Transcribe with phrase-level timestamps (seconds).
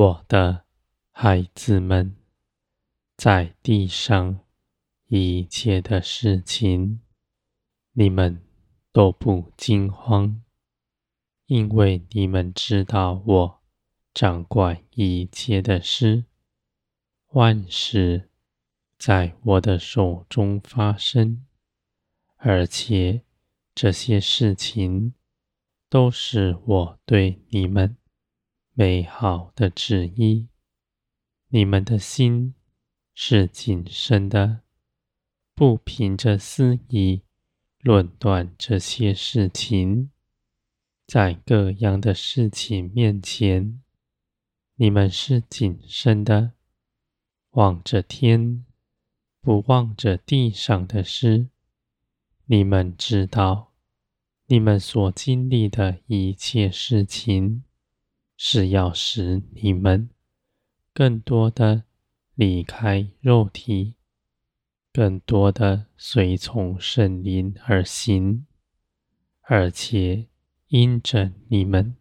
[0.00, 0.64] 我的
[1.10, 2.16] 孩子们，
[3.18, 4.40] 在地上
[5.08, 7.02] 一切的事情，
[7.92, 8.40] 你们
[8.92, 10.42] 都不惊慌，
[11.44, 13.60] 因为你们知道我
[14.14, 16.24] 掌管一切的事，
[17.32, 18.30] 万事
[18.98, 21.44] 在我的手中发生，
[22.36, 23.20] 而且
[23.74, 25.12] 这些事情
[25.90, 27.98] 都是我对你们
[28.80, 30.48] 美好的旨意。
[31.48, 32.54] 你们的心
[33.12, 34.62] 是谨慎的，
[35.54, 37.20] 不凭着私意
[37.80, 40.10] 论断这些事情。
[41.06, 43.82] 在各样的事情面前，
[44.76, 46.52] 你们是谨慎的，
[47.50, 48.64] 望着天，
[49.42, 51.50] 不望着地上的事。
[52.46, 53.74] 你们知道，
[54.46, 57.64] 你们所经历的一切事情，
[58.42, 60.08] 是要使你们
[60.94, 61.84] 更多的
[62.34, 63.96] 离开肉体，
[64.94, 68.46] 更多的随从圣灵而行，
[69.42, 70.28] 而且。
[70.68, 71.96] 因着你们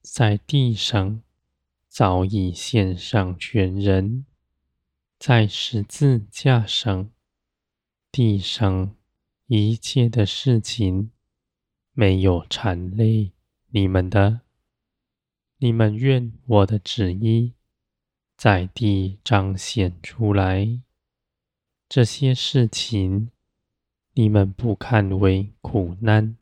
[0.00, 1.20] 在地上
[1.86, 4.24] 早已献上全人，
[5.18, 7.10] 在十字架上，
[8.10, 8.96] 地上
[9.48, 11.10] 一切的事情
[11.92, 13.32] 没有缠累
[13.68, 14.40] 你们的。
[15.64, 17.54] 你们愿我的旨意
[18.36, 20.82] 在地彰显出来。
[21.88, 23.30] 这些事情
[24.12, 26.36] 你们不看为苦难。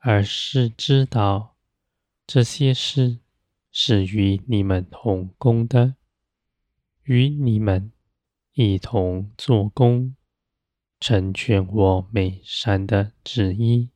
[0.00, 1.54] 而是知道
[2.26, 3.20] 这些事
[3.70, 5.94] 是与你们同工的，
[7.04, 7.92] 与你们
[8.54, 10.16] 一同做工，
[10.98, 13.90] 成全我美善的旨意，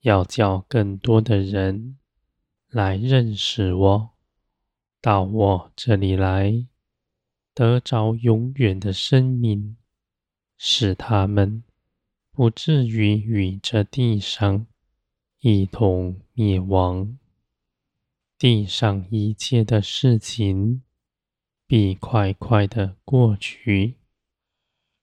[0.00, 1.96] 要叫更多的人
[2.74, 4.10] 来认识我，
[5.00, 6.66] 到我这里来，
[7.54, 9.76] 得着永远的生命，
[10.58, 11.62] 使他们
[12.32, 14.66] 不至于与这地上。
[15.38, 17.18] 一同灭亡。
[18.38, 20.82] 地上一切的事情
[21.66, 23.98] 必快快的过去，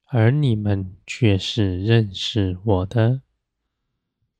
[0.07, 3.21] 而你们却是认识我的。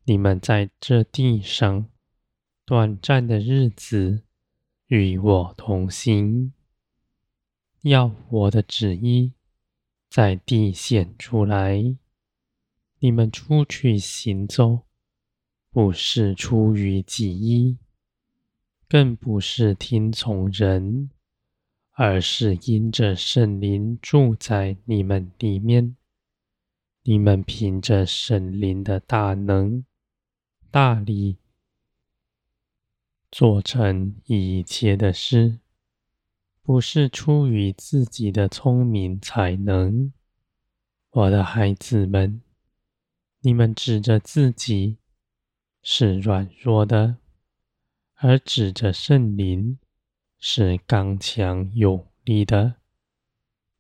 [0.06, 1.88] 你们在这地上
[2.71, 4.23] 短暂的日子
[4.87, 6.53] 与我同行，
[7.81, 9.33] 要我的旨意
[10.09, 11.97] 在地显出来。
[12.99, 14.83] 你们出去行走。
[15.69, 17.77] 不是出于己意，
[18.88, 21.09] 更不是听从人，
[21.91, 25.97] 而是因着圣灵住在你们里面。
[27.03, 29.83] 你们凭着圣灵的大能、
[30.69, 31.35] 大力，
[33.31, 35.59] 做成一切的事，
[36.62, 40.14] 不是出于自己的聪明才能。
[41.09, 42.42] 我的孩子们，
[43.40, 44.97] 你们指着自己。
[45.84, 47.18] 是软弱的，
[48.18, 49.80] 而指着圣灵
[50.38, 52.75] 是刚强有力的。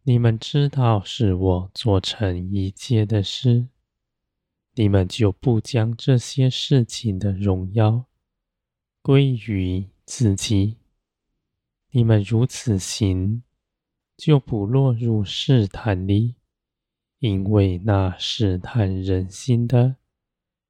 [0.01, 3.67] 你们知道是我做成一切的事，
[4.73, 8.05] 你们就不将这些事情的荣耀
[9.01, 10.77] 归于自己。
[11.89, 13.41] 你们如此行，
[14.15, 16.35] 就不落入试探里，
[17.17, 19.95] 因为那试探人心的。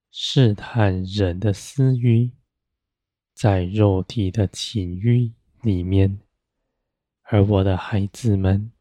[0.09, 2.31] 试探人的私欲，
[3.34, 6.19] 在肉体的情欲里面，
[7.24, 8.72] 而我的孩子们，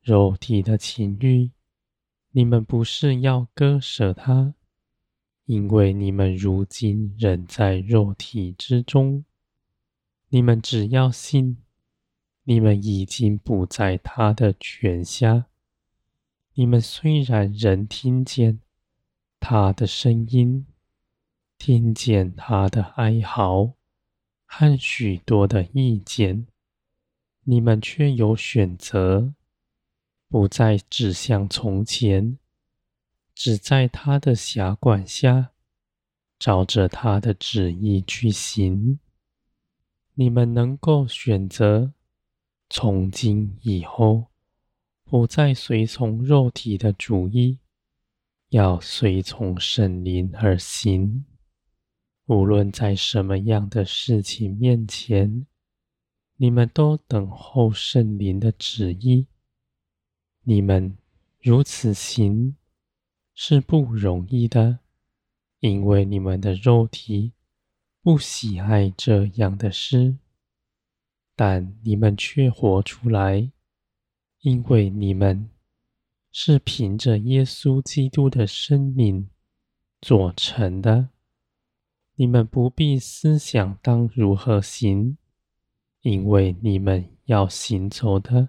[0.00, 1.50] 肉体的情欲，
[2.30, 4.54] 你们不是要割舍它，
[5.48, 9.24] 因为你们如今仍在肉体之中。
[10.28, 11.56] 你们只要信，
[12.44, 15.46] 你们已经不在他的权下。
[16.52, 18.60] 你们虽然仍听见。
[19.40, 20.66] 他的声音，
[21.58, 23.74] 听见他的哀嚎
[24.44, 26.48] 和许多的意见，
[27.44, 29.32] 你们却有选择，
[30.28, 32.36] 不再只像从前，
[33.40, 35.52] 只在他的辖管下，
[36.40, 38.98] 照着他的旨意去行。
[40.14, 41.92] 你们能够选择，
[42.68, 44.26] 从今以后，
[45.04, 47.60] 不再随从肉体的主意。
[48.48, 51.24] 要随从圣灵而行，
[52.26, 55.46] 无论在什么样的事情面前，
[56.34, 59.28] 你们都等候圣灵的旨意。
[60.42, 60.98] 你们
[61.40, 62.56] 如此行
[63.40, 64.80] 是不容易的，
[65.60, 67.34] 因为你们的肉体
[68.02, 70.18] 不喜爱这样的事。
[71.36, 73.52] 但你们却活出来，
[74.40, 75.50] 因为你们
[76.32, 79.30] 是凭着耶稣基督的生命
[80.00, 81.10] 做成的。
[82.16, 85.16] 你们不必思想当如何行，
[86.00, 88.48] 因为你们要行走的，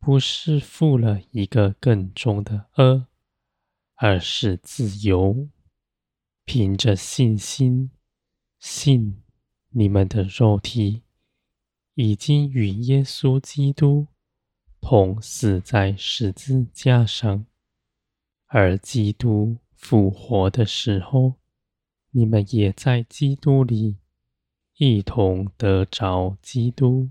[0.00, 3.06] 不是负了一个更重的轭，
[4.04, 5.48] 而是自由。
[6.44, 7.92] 凭着信心，
[8.58, 9.22] 信
[9.68, 11.02] 你们的肉体
[11.94, 14.08] 已经与耶稣基督
[14.80, 17.46] 同死在十字架上，
[18.46, 21.34] 而基督复活的时候，
[22.10, 23.98] 你们也在基督里
[24.78, 27.08] 一同得着基督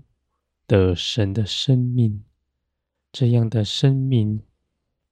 [0.66, 2.22] 的神的生命。
[3.10, 4.42] 这样的生命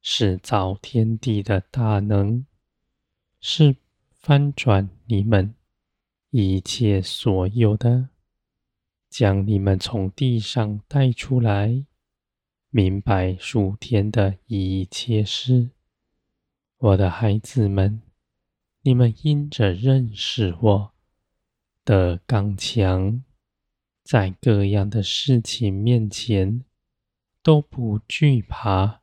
[0.01, 2.45] 是造天地的大能，
[3.41, 3.77] 是
[4.13, 5.55] 翻转你们
[6.31, 8.09] 一切所有的，
[9.09, 11.85] 将你们从地上带出来，
[12.71, 15.71] 明白属天的一切事。
[16.79, 18.03] 我的孩子们，
[18.83, 20.93] 你们因着认识我
[21.85, 23.23] 的刚强，
[24.03, 26.65] 在各样的事情面前。
[27.43, 29.00] 都不惧怕，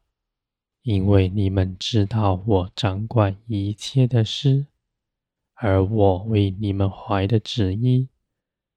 [0.88, 4.68] 因为你们知道我掌管一切的事，
[5.56, 8.08] 而我为你们怀的旨意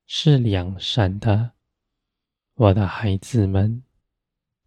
[0.09, 1.53] 是良善的。
[2.55, 3.85] 我的孩子们，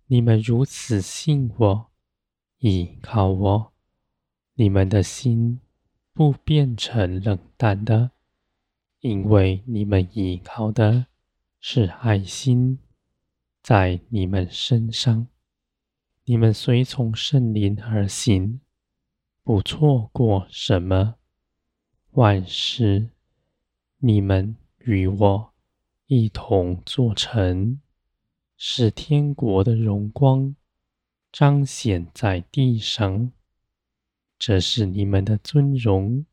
[0.05, 1.87] 你们如此信我，
[2.59, 3.73] 倚靠我，
[4.53, 5.59] 你们的心
[6.13, 8.11] 不变成冷淡的，
[9.01, 11.07] 因为你们倚靠的
[11.59, 12.79] 是爱心。
[13.61, 15.27] 在你们身上，
[16.25, 18.61] 你们随从圣灵而行，
[19.43, 21.15] 不错过什么。
[22.11, 23.09] 万事，
[23.97, 25.53] 你们与我
[26.07, 27.81] 一同做成，
[28.55, 30.55] 使天国的荣光
[31.29, 33.33] 彰显在地上。
[34.39, 36.25] 这是你们的尊荣，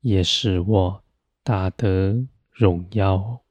[0.00, 1.04] 也是我
[1.44, 3.45] 大得荣耀。